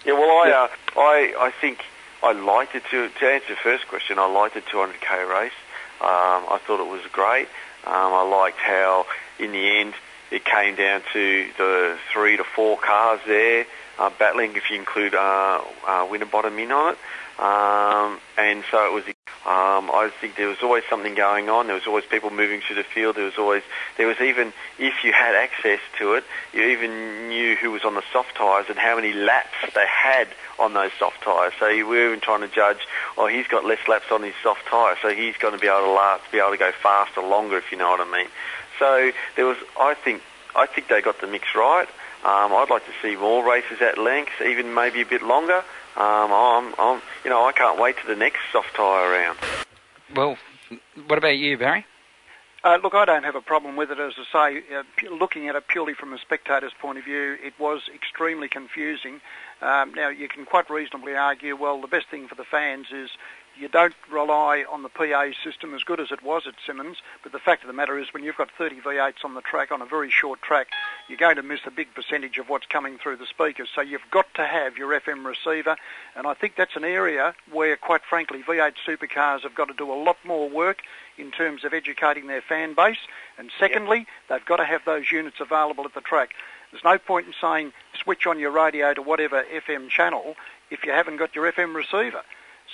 [0.05, 1.85] Yeah, well, I, uh, I, I think
[2.23, 2.85] I liked it.
[2.91, 5.53] To, to answer the first question, I liked the 200k race.
[6.01, 7.49] Um, I thought it was great.
[7.85, 9.07] Um, I liked how,
[9.39, 9.95] in the end,
[10.31, 13.67] it came down to the three to four cars there
[13.99, 16.99] uh, battling, if you include uh, uh, Winterbottom in on it.
[17.39, 19.05] Um, and so it was.
[19.47, 21.67] Um, I think there was always something going on.
[21.67, 23.17] There was always people moving through the field.
[23.17, 23.63] There was always.
[23.97, 27.95] There was even if you had access to it, you even knew who was on
[27.95, 31.55] the soft tyres and how many laps they had on those soft tyres.
[31.59, 32.87] So you were even trying to judge.
[33.17, 35.87] Oh, he's got less laps on his soft tyre, so he's going to be able
[35.87, 38.29] to last, be able to go faster, longer, if you know what I mean.
[38.79, 39.57] So there was.
[39.81, 40.23] I think.
[40.55, 41.89] I think they got the mix right.
[42.25, 45.65] Um, I'd like to see more races at length, even maybe a bit longer.
[45.97, 49.39] Um, I'm, I'm, you know, I can't wait to the next soft tyre round.
[50.15, 50.37] Well,
[51.07, 51.85] what about you, Barry?
[52.63, 53.99] Uh, look, I don't have a problem with it.
[53.99, 57.37] As I say, uh, pu- looking at it purely from a spectator's point of view,
[57.43, 59.21] it was extremely confusing.
[59.63, 63.11] Um, now, you can quite reasonably argue, well, the best thing for the fans is
[63.61, 67.33] you don't rely on the PA system as good as it was at Symmons, but
[67.33, 69.83] the fact of the matter is when you've got 30 V8s on the track on
[69.83, 70.69] a very short track,
[71.09, 73.69] you're going to miss a big percentage of what's coming through the speakers.
[73.75, 75.77] So you've got to have your FM receiver,
[76.17, 79.93] and I think that's an area where, quite frankly, V8 supercars have got to do
[79.93, 80.79] a lot more work
[81.19, 82.99] in terms of educating their fan base.
[83.39, 86.31] And secondly, they've got to have those units available at the track.
[86.71, 90.37] There's no point in saying switch on your radio to whatever FM channel
[90.71, 92.23] if you haven't got your FM receiver.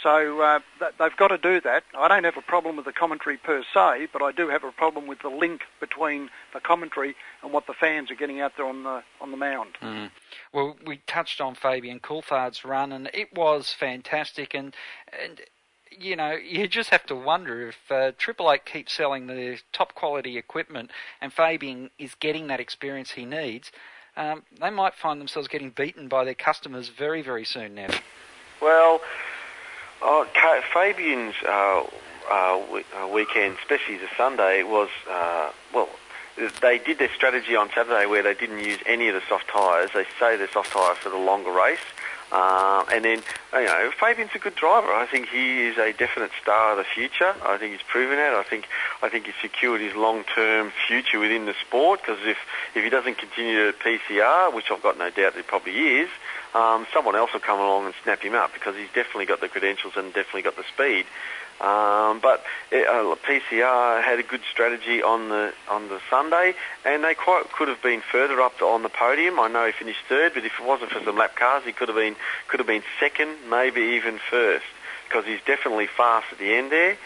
[0.02, 1.84] So uh, th- they've got to do that.
[1.96, 4.72] I don't have a problem with the commentary per se, but I do have a
[4.72, 8.66] problem with the link between the commentary and what the fans are getting out there
[8.66, 9.78] on the on the mound.
[9.80, 10.10] Mm.
[10.52, 14.54] Well, we touched on Fabian Coulthard's run, and it was fantastic.
[14.54, 14.74] And
[15.22, 15.40] and
[15.90, 19.94] you know, you just have to wonder if uh, Triple Eight keeps selling the top
[19.94, 23.72] quality equipment, and Fabian is getting that experience he needs.
[24.16, 27.88] Um, they might find themselves getting beaten by their customers very, very soon now.
[28.62, 29.00] Well,
[30.02, 30.26] oh,
[30.72, 31.84] Fabian's uh,
[32.30, 35.88] uh, uh, weekend, especially the Sunday, was uh, well.
[36.60, 39.92] They did their strategy on Saturday where they didn't use any of the soft tyres.
[39.94, 41.78] They say the soft tyres for the longer race.
[42.32, 43.22] Uh, and then,
[43.54, 44.92] you know, Fabian's a good driver.
[44.92, 47.32] I think he is a definite star of the future.
[47.44, 48.34] I think he's proven it.
[48.34, 48.66] I think
[49.00, 52.36] I think he's secured his long-term future within the sport because if,
[52.74, 56.10] if he doesn't continue to PCR, which I've got no doubt that he probably is,
[56.56, 59.48] um, someone else will come along and snap him up because he's definitely got the
[59.48, 61.04] credentials and definitely got the speed.
[61.60, 67.04] Um, but it, uh, PCR had a good strategy on the on the Sunday, and
[67.04, 69.38] they quite could have been further up on the podium.
[69.38, 71.88] I know he finished third, but if it wasn't for some lap cars, he could
[71.88, 72.16] have been
[72.48, 74.66] could have been second, maybe even first,
[75.08, 76.96] because he's definitely fast at the end there.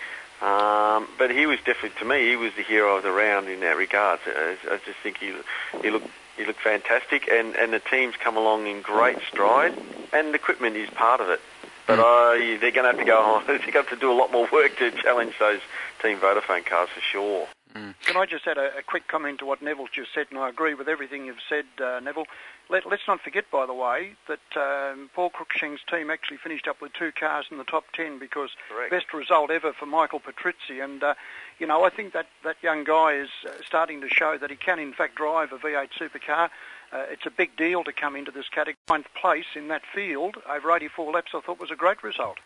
[0.41, 3.61] Um, but he was definitely, to me, he was the hero of the round in
[3.61, 4.21] that regard.
[4.27, 5.35] I, I just think he
[5.83, 9.75] he looked he looked fantastic, and and the team's come along in great stride,
[10.13, 11.41] and the equipment is part of it.
[11.87, 13.45] But uh, they're going to have to go on.
[13.47, 15.61] They're going to have to do a lot more work to challenge those
[16.01, 17.49] Team Vodafone cars for sure.
[17.75, 20.49] Can I just add a, a, quick comment to what Neville's just said, and I
[20.49, 22.27] agree with everything you've said, uh, Neville.
[22.69, 26.81] Let, us not forget, by the way, that um, Paul Cruickshank's team actually finished up
[26.81, 28.91] with two cars in the top ten because Correct.
[28.91, 30.83] best result ever for Michael Patrizi.
[30.83, 31.15] And, uh,
[31.59, 34.57] you know, I think that, that young guy is uh, starting to show that he
[34.57, 36.51] can, in fact, drive a V8 supercar.
[36.93, 38.77] Uh, it's a big deal to come into this category.
[38.89, 42.39] Ninth place in that field over 84 laps, I thought was a great result.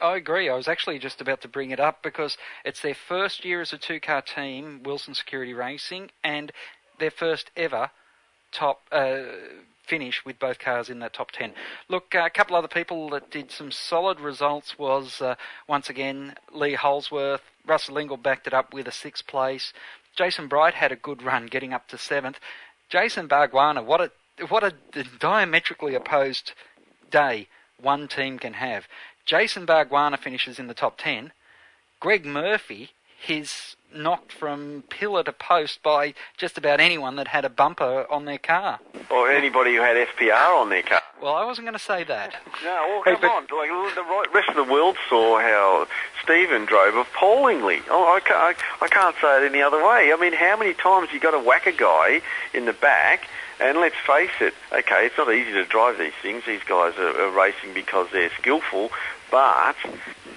[0.00, 0.48] I agree.
[0.48, 3.72] I was actually just about to bring it up because it's their first year as
[3.72, 6.50] a two-car team, Wilson Security Racing, and
[6.98, 7.90] their first ever
[8.50, 9.22] top uh,
[9.86, 11.52] finish with both cars in that top 10.
[11.88, 15.34] Look, a couple other people that did some solid results was uh,
[15.68, 17.42] once again Lee Holdsworth.
[17.66, 19.72] Russell Ingall backed it up with a sixth place.
[20.16, 22.38] Jason Bright had a good run, getting up to seventh.
[22.92, 24.10] Jason Bargwanna, what a
[24.48, 24.74] what a
[25.18, 26.52] diametrically opposed
[27.10, 27.48] day
[27.80, 28.86] one team can have.
[29.24, 31.32] Jason Bargwanna finishes in the top 10.
[32.00, 32.90] Greg Murphy
[33.28, 38.24] is knocked from pillar to post by just about anyone that had a bumper on
[38.24, 38.78] their car.
[39.10, 41.02] Or anybody who had FPR on their car.
[41.20, 42.34] Well, I wasn't going to say that.
[42.64, 43.42] No, well, come on.
[43.42, 45.86] Like, the rest of the world saw how
[46.22, 47.82] Steven drove appallingly.
[47.90, 50.12] Oh, I can't, I, I can't say it any other way.
[50.12, 52.22] I mean, how many times you got to whack a guy
[52.54, 53.28] in the back
[53.60, 56.42] and let's face it, okay, it's not easy to drive these things.
[56.46, 58.90] These guys are, are racing because they're skillful,
[59.30, 59.76] but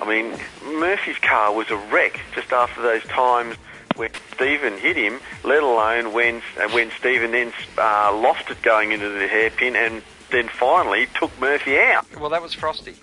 [0.01, 0.31] I mean,
[0.79, 3.55] Murphy's car was a wreck just after those times
[3.95, 5.19] when Steven hit him.
[5.43, 10.01] Let alone when uh, when Steven then uh, lost it going into the hairpin and
[10.31, 12.05] then finally took Murphy out.
[12.19, 12.95] Well, that was Frosty.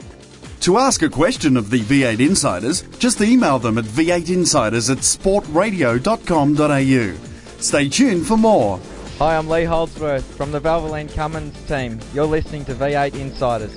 [0.61, 7.61] To ask a question of the V8 Insiders, just email them at v8insiders at sportradio.com.au.
[7.61, 8.79] Stay tuned for more.
[9.19, 11.99] Hi, I'm Lee Holdsworth from the Valvoline Cummins team.
[12.15, 13.77] You're listening to V8 Insiders.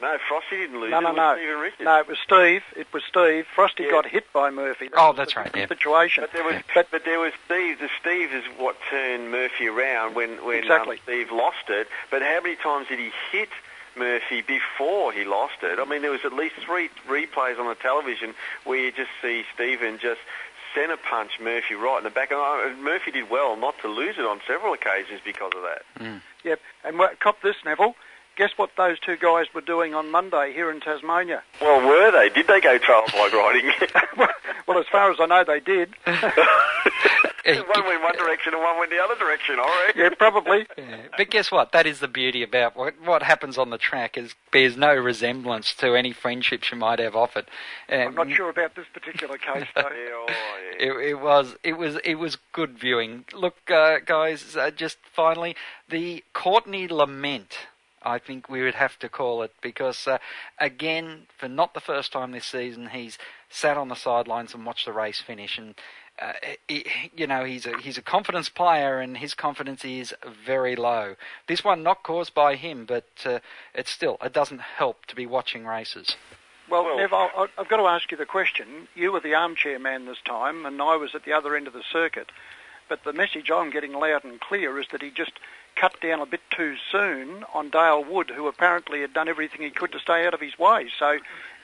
[0.00, 0.90] No, Frosty didn't lose.
[0.90, 1.02] No, it.
[1.02, 1.34] no, it was no.
[1.36, 1.84] Steven Richards.
[1.84, 2.62] No, it was Steve.
[2.76, 3.46] It was Steve.
[3.54, 3.90] Frosty Yeah.
[3.90, 4.88] got hit by Murphy.
[4.88, 5.66] That Oh, that's the right, yeah.
[5.66, 6.22] Situation.
[6.22, 7.78] But there was, but, there was Steve.
[7.80, 10.96] The Steve is what turned Murphy around when when Exactly.
[10.96, 11.88] um, Steve lost it.
[12.10, 13.48] But how many times did he hit
[13.96, 15.80] Murphy before he lost it?
[15.80, 18.34] I mean, there was at least three replays on the television
[18.64, 20.20] where you just see Steven just
[20.74, 22.30] centre punch Murphy right in the back.
[22.30, 26.20] And uh, Murphy did well not to lose it on several occasions because of that.
[26.44, 26.60] Yep.
[26.84, 27.96] And what, cop this, Neville.
[28.38, 31.42] Guess what those two guys were doing on Monday here in Tasmania?
[31.60, 32.28] Well, were they?
[32.28, 33.70] Did they go trail bike riding?
[34.68, 35.94] Well, as far as I know, they did.
[36.06, 39.58] one went one direction and one went the other direction.
[39.58, 39.92] all right?
[39.96, 40.66] yeah, probably.
[40.78, 41.72] Yeah, But guess what?
[41.72, 45.72] That is the beauty about what, what happens on the track is bears no resemblance
[45.76, 47.46] to any friendships you might have offered.
[47.88, 47.94] it.
[47.94, 49.88] I'm Um, not sure about this particular case, though.
[50.78, 53.24] it, it was it was it was good viewing.
[53.32, 55.56] Look, uh, guys, uh, just finally
[55.88, 57.56] the Courtney lament.
[58.08, 60.18] I think we would have to call it because uh,
[60.58, 63.18] again, for not the first time this season, he's
[63.50, 65.74] sat on the sidelines and watched the race finish, and
[66.20, 66.32] uh,
[66.66, 70.14] he, you know he's a he's a confidence player, and his confidence is
[70.46, 71.14] very low.
[71.46, 73.38] This one not caused by him, but uh,
[73.74, 76.16] it's still it doesn't help to be watching races.
[76.70, 78.88] Well, Nev, I- I- I've got to ask you the question.
[78.94, 81.72] You were the armchair man this time, and I was at the other end of
[81.72, 82.30] the circuit.
[82.90, 85.32] But the message I'm getting loud and clear is that he just
[85.80, 89.70] cut down a bit too soon on Dale Wood, who apparently had done everything he
[89.70, 90.88] could to stay out of his way.
[90.98, 91.18] So,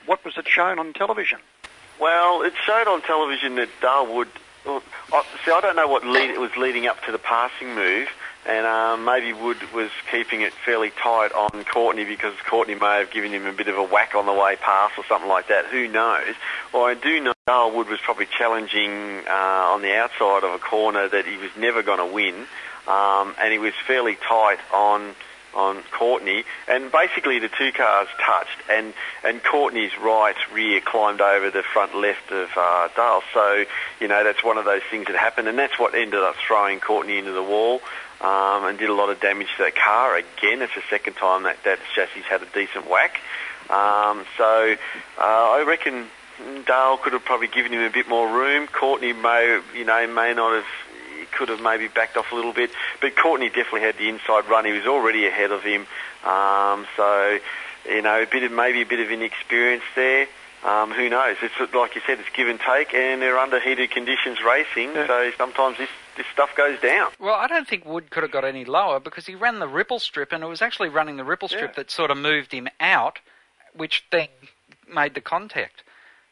[0.05, 1.39] what was it shown on television?
[1.99, 4.27] Well, it showed on television that Darwood.
[4.65, 4.81] Well,
[5.13, 8.07] I, see, I don't know what lead, it was leading up to the passing move,
[8.47, 13.11] and um, maybe Wood was keeping it fairly tight on Courtney because Courtney may have
[13.11, 15.65] given him a bit of a whack on the way past or something like that.
[15.65, 16.35] Who knows?
[16.73, 20.59] Well, I do know Dale Wood was probably challenging uh, on the outside of a
[20.59, 22.47] corner that he was never going to win,
[22.87, 25.15] um, and he was fairly tight on
[25.55, 28.93] on Courtney, and basically the two cars touched, and
[29.23, 33.21] and Courtney's right rear climbed over the front left of uh, Dale.
[33.33, 33.65] So
[33.99, 36.79] you know that's one of those things that happened, and that's what ended up throwing
[36.79, 37.81] Courtney into the wall.
[38.21, 40.15] Um, and did a lot of damage to that car.
[40.15, 43.19] Again, it's the second time that that chassis had a decent whack.
[43.69, 44.75] Um, so
[45.17, 46.07] uh, I reckon
[46.65, 48.67] Dale could have probably given him a bit more room.
[48.67, 50.65] Courtney may, you know, may not have
[51.35, 52.71] could have maybe backed off a little bit,
[53.01, 54.65] but Courtney definitely had the inside run.
[54.65, 55.85] He was already ahead of him,
[56.23, 57.39] um, so
[57.87, 60.27] you know, a bit of maybe a bit of inexperience there.
[60.63, 61.37] um, who knows?
[61.43, 65.31] It's like you said, it's give and take, and they're under heated conditions racing, so
[65.37, 67.11] sometimes this this stuff goes down.
[67.19, 69.99] Well, I don't think Wood could have got any lower because he ran the ripple
[69.99, 73.19] strip, and it was actually running the ripple strip that sort of moved him out,
[73.75, 74.29] which then
[74.91, 75.83] made the contact.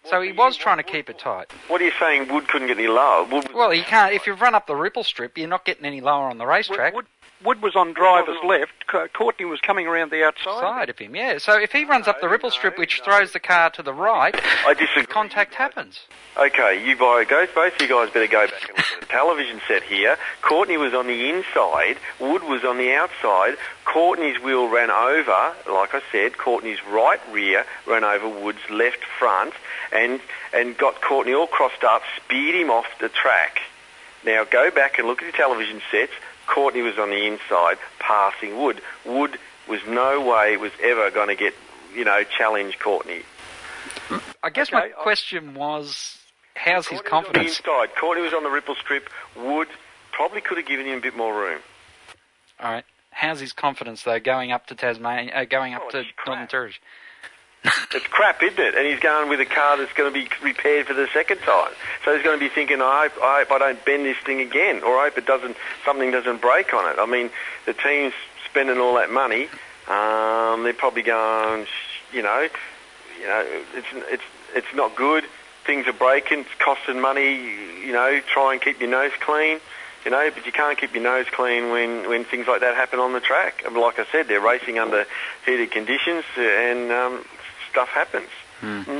[0.05, 1.51] So he was trying to keep it tight.
[1.69, 2.31] What are you saying?
[2.31, 3.25] Wood couldn't get any lower.
[3.53, 4.13] Well, you can't.
[4.13, 6.93] If you run up the ripple strip, you're not getting any lower on the racetrack.
[6.93, 7.05] Wood,
[7.43, 8.87] Wood was on driver's oh, left.
[9.13, 10.61] Courtney was coming around the outside.
[10.61, 11.37] Side of him, yeah.
[11.37, 14.35] So if he runs up the ripple strip, which throws the car to the right,
[14.65, 15.05] I disagree.
[15.05, 16.01] contact happens.
[16.37, 19.61] Okay, you both, go, both you guys better go back and look at the television
[19.67, 20.17] set here.
[20.41, 23.55] Courtney was on the inside, Wood was on the outside.
[23.85, 29.53] Courtney's wheel ran over, like I said, Courtney's right rear ran over Wood's left front
[29.91, 30.21] and,
[30.53, 33.59] and got Courtney all crossed up, speared him off the track.
[34.25, 36.13] Now go back and look at the television sets.
[36.53, 38.79] Courtney was on the inside, passing Wood.
[39.05, 41.55] Wood was no way was ever going to get,
[41.95, 43.23] you know, challenge Courtney.
[44.43, 46.19] I guess my question was,
[46.53, 47.57] how's his On the confidence?
[47.57, 49.09] inside, Courtney was on the ripple strip.
[49.35, 49.67] Wood
[50.11, 51.59] probably could have given him a bit more room.
[52.59, 52.85] All right.
[53.09, 56.75] How's his confidence though, going up to Tasmania, uh, going up to Northern Territory?
[57.65, 58.75] It's crap, isn't it?
[58.75, 61.71] And he's going with a car that's going to be repaired for the second time.
[62.03, 64.41] So he's going to be thinking, I hope, I hope I don't bend this thing
[64.41, 65.55] again, or I hope it doesn't,
[65.85, 66.99] something doesn't break on it.
[66.99, 67.29] I mean,
[67.65, 68.13] the team's
[68.49, 69.47] spending all that money.
[69.87, 71.67] Um, they're probably going,
[72.11, 72.47] you know,
[73.19, 74.23] you know, it's it's
[74.55, 75.23] it's not good.
[75.65, 76.39] Things are breaking.
[76.39, 77.35] It's costing money.
[77.85, 79.59] You know, try and keep your nose clean.
[80.05, 82.99] You know, but you can't keep your nose clean when, when things like that happen
[82.99, 83.63] on the track.
[83.71, 85.05] Like I said, they're racing under
[85.45, 87.25] heated conditions, and um,
[87.73, 88.29] stuff happens.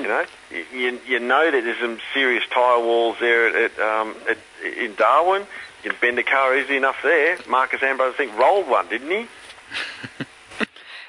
[0.02, 3.80] You know, you, you, you know that there's some serious tyre walls there at, at,
[3.80, 4.38] um, at
[4.78, 5.48] in Darwin.
[5.84, 7.38] You can bend a car easy enough there.
[7.48, 9.28] Marcos Ambrose, I think, rolled one, didn't he?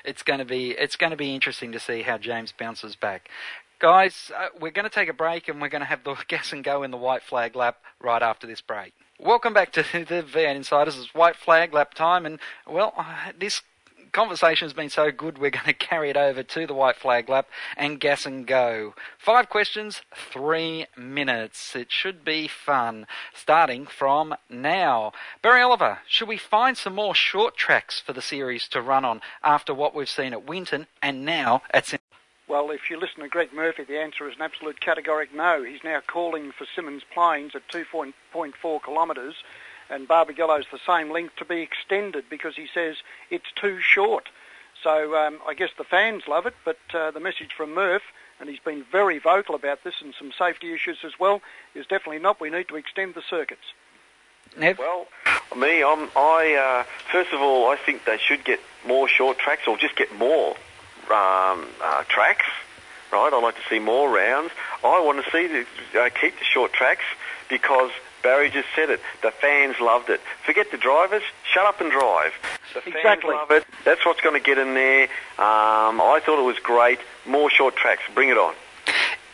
[0.05, 3.31] It's going to be it's going to be interesting to see how James bounces back.
[3.79, 6.53] Guys, uh, we're going to take a break and we're going to have the gas
[6.53, 8.93] and go in the white flag lap right after this break.
[9.19, 10.99] Welcome back to the V8 Insiders.
[10.99, 13.63] It's white flag lap time, and well, uh, this
[14.15, 17.29] conversation has been so good, we're going to carry it over to the white flag
[17.29, 18.95] lap and gas and go.
[19.19, 21.77] Five questions, three minutes.
[21.77, 23.07] It should be fun.
[23.35, 25.13] Starting from now.
[25.43, 29.21] Barry Oliver, should we find some more short tracks for the series to run on
[29.43, 32.01] after what we've seen at Winton and now at St.
[32.47, 35.65] Well, if you listen to Greg Murphy, the answer is an absolute categoric no.
[35.65, 38.13] He's now calling for Symmons Plains at 2.4
[38.85, 39.35] kilometres
[39.91, 42.97] and Barbagallo's the same length to be extended because he says
[43.31, 44.29] it's too short.
[44.83, 48.03] So um, I guess the fans love it, but uh, the message from Murph,
[48.39, 51.41] and he's been very vocal about this and some safety issues as well,
[51.75, 52.41] is definitely not.
[52.41, 53.65] We need to extend the circuits.
[54.59, 54.79] Nev?
[54.79, 55.07] Well,
[55.57, 59.63] me, I'm, I uh, first of all, I think they should get more short tracks
[59.67, 60.51] or just get more
[61.11, 62.47] um, uh, tracks.
[63.13, 64.51] Right, I'd like to see more rounds.
[64.83, 67.05] I want to see the, uh, keep the short tracks
[67.49, 67.91] because
[68.25, 69.01] Barry just said it.
[69.23, 70.21] The fans loved it.
[70.45, 71.23] Forget the drivers.
[71.53, 72.33] Shut up and drive.
[72.73, 73.35] The fans Exactly.
[73.35, 73.65] love it.
[73.85, 75.05] That's what's going to get in there.
[75.39, 76.99] Um, I thought it was great.
[77.27, 78.03] More short tracks.
[78.15, 78.55] Bring it on.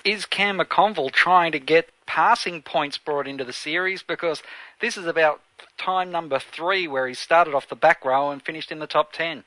[0.04, 4.02] Is Cam McConville trying to get passing points brought into the series?
[4.02, 4.42] Because
[4.80, 5.40] this is about
[5.78, 9.12] time number three where he started off the back row and finished in the top
[9.12, 9.44] ten.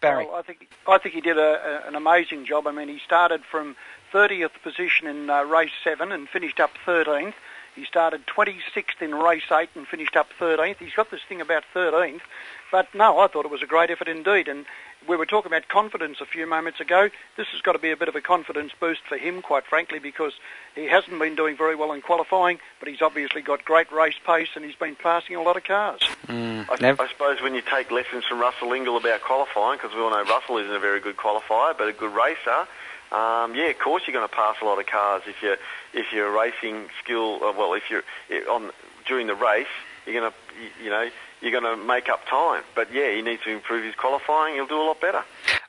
[0.00, 0.24] Barry.
[0.26, 2.68] Well, I think I think he did a, a, an amazing job.
[2.68, 3.74] I mean, he started from
[4.12, 7.34] 30th position in uh, race seven and finished up 13th.
[7.74, 10.78] He started 26th in race eight and finished up 13th.
[10.78, 12.20] He's got this thing about 13th,
[12.70, 14.46] but no, I thought it was a great effort indeed.
[14.46, 14.64] And
[15.08, 17.10] we were talking about confidence a few moments ago.
[17.36, 19.98] This has got to be a bit of a confidence boost for him, quite frankly,
[19.98, 20.34] because
[20.74, 24.48] he hasn't been doing very well in qualifying, but he's obviously got great race pace
[24.54, 26.00] and he's been passing a lot of cars.
[26.28, 26.66] Mm.
[26.70, 30.10] I, I suppose when you take lessons from Russell Ingall about qualifying, because we all
[30.10, 32.66] know Russell isn't a very good qualifier, but a good racer.
[33.14, 35.54] Um, yeah, of course you're going to pass a lot of cars if you
[35.92, 37.36] if your racing skill.
[37.44, 38.02] Uh, well, if you're
[38.50, 38.72] on
[39.06, 39.68] during the race,
[40.04, 41.08] you're going to you, know
[41.40, 42.64] you're going to make up time.
[42.74, 44.54] But yeah, he needs to improve his qualifying.
[44.54, 45.22] He'll do a lot better.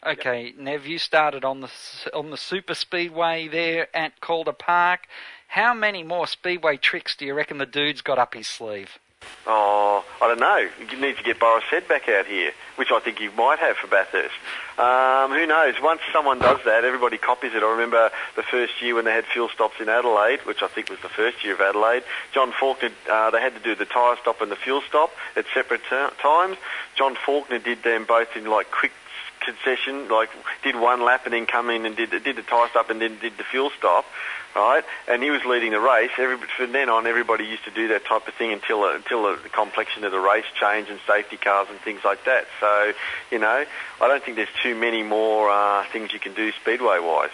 [0.03, 1.69] Okay, Nev, you started on the
[2.15, 5.07] on the super speedway there at Calder Park.
[5.47, 8.97] How many more speedway tricks do you reckon the dude's got up his sleeve?
[9.47, 10.67] Oh, I don't know.
[10.89, 13.78] You need to get Boris Head back out here, which I think he might have
[13.78, 14.34] for Bathurst.
[14.78, 15.76] Um, who knows?
[15.82, 17.61] Once someone does that, everybody copies it.
[17.61, 20.89] I remember the first year when they had fuel stops in Adelaide, which I think
[20.89, 22.03] was the first year of Adelaide.
[22.34, 25.45] John Faulkner, uh, they had to do the tyre stop and the fuel stop at
[25.53, 26.57] separate times.
[26.95, 28.91] John Faulkner did them both in like quick
[29.39, 30.30] concession, like
[30.63, 33.19] did one lap and then come in and did did the tyre stop and then
[33.19, 34.05] did the fuel stop,
[34.56, 34.84] right?
[35.08, 36.12] And he was leading the race.
[36.18, 39.49] Every, from then on, everybody used to do that type of thing until until the
[39.49, 42.47] complexion of the race changed and safety cars and things like that.
[42.60, 42.93] So,
[43.32, 43.66] you know,
[44.01, 47.32] I don't think there's too many more uh, things you can do speedway wise.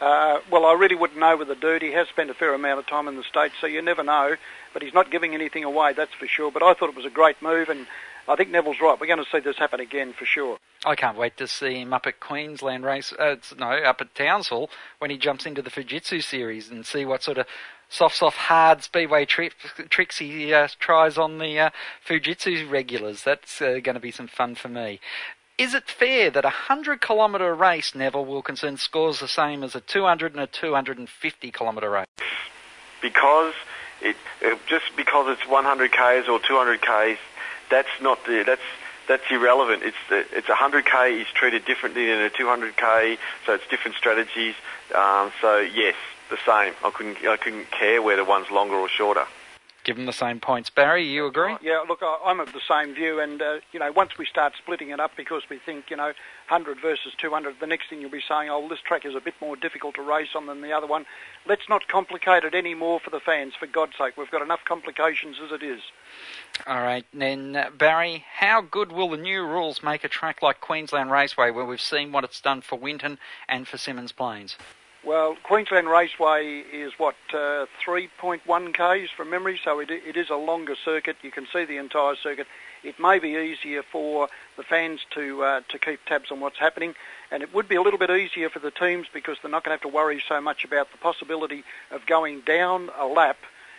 [0.00, 1.82] Uh, well, I really wouldn't know with the dude.
[1.82, 4.36] He has spent a fair amount of time in the States, so you never know.
[4.72, 6.50] But he's not giving anything away, that's for sure.
[6.50, 7.86] But I thought it was a great move, and
[8.28, 8.98] I think Neville's right.
[9.00, 10.58] We're going to see this happen again for sure.
[10.84, 13.12] I can't wait to see him up at Queensland race.
[13.12, 17.22] Uh, no, up at Townsville when he jumps into the Fujitsu series and see what
[17.22, 17.46] sort of
[17.88, 19.50] soft, soft, hard speedway tri-
[19.90, 21.70] tricks he uh, tries on the uh,
[22.06, 23.22] Fujitsu regulars.
[23.24, 25.00] That's uh, going to be some fun for me.
[25.58, 29.80] Is it fair that a 100 kilometre race, Neville Wilkinson, scores the same as a
[29.80, 32.06] 200 and a 250 kilometre race?
[33.02, 33.52] Because
[34.00, 37.18] it, it just because it's 100 k's or 200 k's,
[37.70, 38.62] that's not the that's
[39.08, 39.82] that's irrelevant.
[39.82, 44.54] It's the, it's 100k is treated differently than a 200k, so it's different strategies.
[44.94, 45.96] Um, so yes,
[46.28, 46.74] the same.
[46.84, 49.24] I couldn't I couldn't care whether one's longer or shorter.
[49.82, 50.68] Give them the same points.
[50.68, 51.56] Barry, you agree?
[51.62, 54.52] Yeah, look, I- I'm of the same view, and uh, you know, once we start
[54.58, 56.12] splitting it up because we think, you know,
[56.48, 59.34] 100 versus 200, the next thing you'll be saying, oh, this track is a bit
[59.40, 61.06] more difficult to race on than the other one.
[61.46, 64.18] Let's not complicate it any more for the fans, for God's sake.
[64.18, 65.80] We've got enough complications as it is.
[66.66, 70.60] All right, then uh, Barry, how good will the new rules make a track like
[70.60, 74.56] Queensland Raceway, where we've seen what it's done for Winton and for Symmons Plains?
[75.02, 80.36] Well, Queensland Raceway is what uh, 3.1 k's from memory, so it, it is a
[80.36, 81.16] longer circuit.
[81.22, 82.46] You can see the entire circuit.
[82.84, 84.28] It may be easier for
[84.58, 86.94] the fans to uh, to keep tabs on what's happening,
[87.30, 89.76] and it would be a little bit easier for the teams because they're not going
[89.76, 93.38] to have to worry so much about the possibility of going down a lap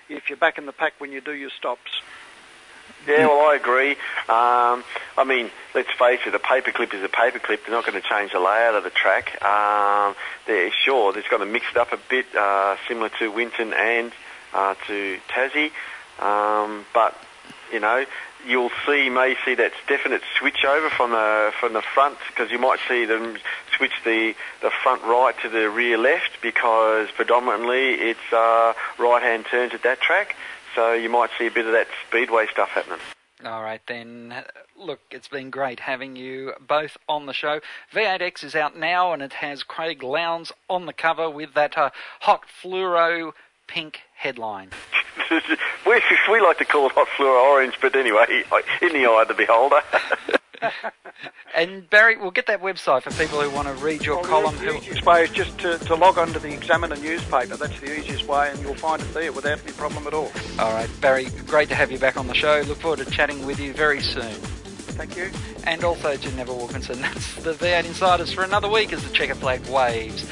[0.09, 2.01] if you're back in the pack when you do your stops.
[3.08, 3.91] Yeah, well, I agree.
[4.30, 4.84] Um,
[5.18, 7.66] I mean, let's face it, a paperclip is a paperclip.
[7.66, 9.41] They're not going to change the layout of the track.
[9.43, 13.74] Um, they're sure, they're going to mix it up a bit, uh, similar to Winton
[13.74, 14.12] and
[14.54, 15.72] uh, to Tassie.
[16.20, 17.18] Um, but,
[17.74, 18.06] you know,
[18.47, 22.60] you'll see, may see that definite switch over from the from the front because you
[22.60, 23.38] might see them
[23.78, 29.45] switch the the front right to the rear left because predominantly it's uh, right hand
[29.49, 30.36] turns at that track.
[30.76, 32.99] So you might see a bit of that speedway stuff happening.
[33.43, 34.34] All right, then.
[34.78, 37.59] Look, it's been great having you both on the show.
[37.93, 41.89] V8X is out now and it has Craig Lowndes on the cover with that uh,
[42.22, 43.34] hot fluoro
[43.67, 44.69] pink headline.
[45.86, 46.01] we,
[46.32, 48.43] we like to call it hot fluoro orange, but anyway,
[48.82, 49.82] in the eye of the beholder.
[51.55, 54.57] And Barry, we'll get that website for people who want to read your Well, column.
[54.57, 57.57] The easiest way is just to, to log on to the Examiner newspaper.
[57.57, 60.32] That's the easiest way, and you'll find it there without any problem at all.
[60.59, 62.64] All right, Barry, great to have you back on the show.
[62.68, 64.34] Look forward to chatting with you very soon.
[64.93, 65.30] Thank you.
[65.66, 67.01] And also to Neville Wilkinson.
[67.01, 70.26] That's the V8 Insiders for another week as the checker flag waves.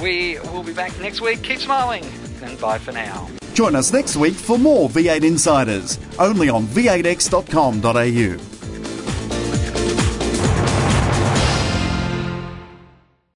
[0.00, 1.42] We will be back next week.
[1.42, 2.04] Keep smiling,
[2.42, 3.28] and bye for now.
[3.54, 8.59] Join us next week for more V8 Insiders, only on v8x.com.au.